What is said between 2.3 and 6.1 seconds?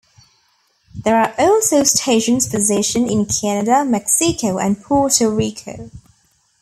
positioned in Canada, Mexico and Puerto Rico.